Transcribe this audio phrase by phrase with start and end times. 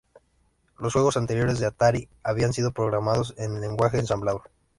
[0.79, 4.49] Los juegos anteriores de Atari habían sido programados en Lenguaje ensamblador.